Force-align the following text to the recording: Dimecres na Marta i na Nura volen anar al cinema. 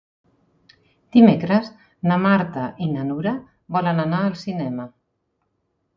Dimecres 1.15 1.69
na 2.11 2.17
Marta 2.25 2.63
i 2.85 2.89
na 2.97 3.05
Nura 3.13 3.37
volen 3.77 4.05
anar 4.09 4.27
al 4.31 4.37
cinema. 4.45 4.93